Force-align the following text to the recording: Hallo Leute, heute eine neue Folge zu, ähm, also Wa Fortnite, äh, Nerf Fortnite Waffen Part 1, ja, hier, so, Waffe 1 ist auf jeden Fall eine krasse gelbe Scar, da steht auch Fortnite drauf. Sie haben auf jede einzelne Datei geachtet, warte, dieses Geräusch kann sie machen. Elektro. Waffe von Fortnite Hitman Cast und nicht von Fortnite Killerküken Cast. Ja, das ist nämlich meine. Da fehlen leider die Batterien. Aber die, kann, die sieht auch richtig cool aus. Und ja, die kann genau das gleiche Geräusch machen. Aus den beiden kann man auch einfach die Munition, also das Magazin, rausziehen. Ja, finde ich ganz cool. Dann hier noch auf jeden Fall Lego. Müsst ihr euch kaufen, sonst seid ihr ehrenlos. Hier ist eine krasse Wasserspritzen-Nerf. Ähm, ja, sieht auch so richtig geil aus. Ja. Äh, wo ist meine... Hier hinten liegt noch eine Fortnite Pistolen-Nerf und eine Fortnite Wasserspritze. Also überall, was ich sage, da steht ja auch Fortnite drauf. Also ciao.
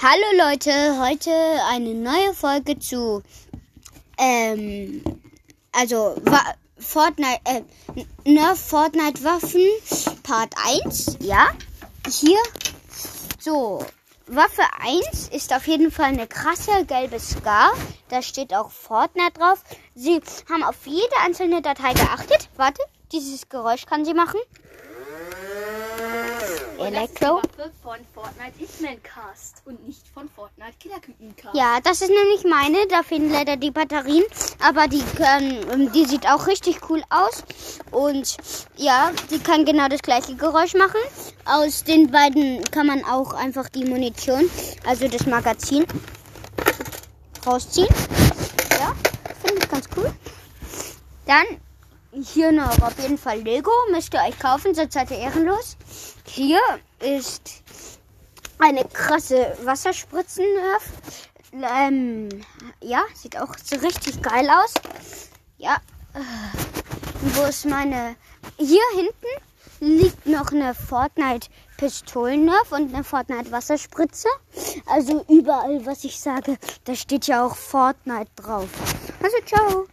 Hallo 0.00 0.48
Leute, 0.48 0.70
heute 1.00 1.32
eine 1.68 1.92
neue 1.92 2.32
Folge 2.32 2.78
zu, 2.78 3.20
ähm, 4.16 5.02
also 5.72 6.14
Wa 6.22 6.40
Fortnite, 6.78 7.40
äh, 7.42 7.62
Nerf 8.24 8.60
Fortnite 8.60 9.24
Waffen 9.24 9.66
Part 10.22 10.54
1, 10.84 11.16
ja, 11.18 11.48
hier, 12.08 12.38
so, 13.40 13.84
Waffe 14.28 14.62
1 14.78 15.30
ist 15.30 15.52
auf 15.52 15.66
jeden 15.66 15.90
Fall 15.90 16.10
eine 16.12 16.28
krasse 16.28 16.84
gelbe 16.86 17.18
Scar, 17.18 17.72
da 18.08 18.22
steht 18.22 18.54
auch 18.54 18.70
Fortnite 18.70 19.32
drauf. 19.32 19.64
Sie 19.96 20.20
haben 20.48 20.62
auf 20.62 20.86
jede 20.86 21.16
einzelne 21.24 21.60
Datei 21.60 21.92
geachtet, 21.94 22.48
warte, 22.54 22.82
dieses 23.10 23.48
Geräusch 23.48 23.86
kann 23.86 24.04
sie 24.04 24.14
machen. 24.14 24.38
Elektro. 26.78 27.42
Waffe 27.42 27.70
von 27.82 27.98
Fortnite 28.14 28.58
Hitman 28.58 29.02
Cast 29.02 29.62
und 29.64 29.86
nicht 29.86 30.06
von 30.08 30.28
Fortnite 30.28 30.72
Killerküken 30.78 31.34
Cast. 31.36 31.54
Ja, 31.54 31.78
das 31.82 32.00
ist 32.00 32.10
nämlich 32.10 32.44
meine. 32.44 32.86
Da 32.88 33.02
fehlen 33.02 33.30
leider 33.30 33.56
die 33.56 33.70
Batterien. 33.70 34.24
Aber 34.62 34.86
die, 34.88 35.02
kann, 35.16 35.92
die 35.92 36.04
sieht 36.04 36.26
auch 36.28 36.46
richtig 36.46 36.80
cool 36.88 37.02
aus. 37.10 37.44
Und 37.90 38.36
ja, 38.76 39.10
die 39.30 39.38
kann 39.38 39.64
genau 39.64 39.88
das 39.88 40.02
gleiche 40.02 40.34
Geräusch 40.36 40.74
machen. 40.74 41.00
Aus 41.44 41.84
den 41.84 42.10
beiden 42.10 42.62
kann 42.70 42.86
man 42.86 43.04
auch 43.04 43.34
einfach 43.34 43.68
die 43.68 43.84
Munition, 43.84 44.50
also 44.86 45.08
das 45.08 45.26
Magazin, 45.26 45.86
rausziehen. 47.46 47.88
Ja, 48.78 48.94
finde 49.42 49.62
ich 49.62 49.68
ganz 49.68 49.88
cool. 49.96 50.12
Dann 51.26 51.46
hier 52.12 52.52
noch 52.52 52.80
auf 52.80 52.98
jeden 52.98 53.18
Fall 53.18 53.40
Lego. 53.40 53.70
Müsst 53.90 54.14
ihr 54.14 54.20
euch 54.20 54.38
kaufen, 54.38 54.74
sonst 54.74 54.94
seid 54.94 55.10
ihr 55.10 55.18
ehrenlos. 55.18 55.76
Hier 56.24 56.60
ist 57.00 57.62
eine 58.58 58.84
krasse 58.84 59.56
Wasserspritzen-Nerf. 59.62 60.84
Ähm, 61.52 62.28
ja, 62.82 63.02
sieht 63.14 63.38
auch 63.38 63.54
so 63.62 63.76
richtig 63.76 64.22
geil 64.22 64.48
aus. 64.50 64.74
Ja. 65.58 65.76
Äh, 66.14 66.20
wo 67.20 67.42
ist 67.44 67.66
meine... 67.66 68.16
Hier 68.56 68.82
hinten 68.94 69.98
liegt 70.00 70.26
noch 70.26 70.50
eine 70.52 70.74
Fortnite 70.74 71.48
Pistolen-Nerf 71.76 72.72
und 72.72 72.92
eine 72.92 73.04
Fortnite 73.04 73.52
Wasserspritze. 73.52 74.28
Also 74.86 75.24
überall, 75.28 75.86
was 75.86 76.04
ich 76.04 76.18
sage, 76.18 76.58
da 76.84 76.94
steht 76.94 77.26
ja 77.28 77.46
auch 77.46 77.54
Fortnite 77.54 78.30
drauf. 78.36 78.68
Also 79.22 79.36
ciao. 79.46 79.86